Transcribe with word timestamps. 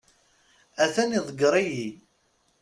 A-t-an 0.83 1.15
iḍegger-iyi. 1.19 1.89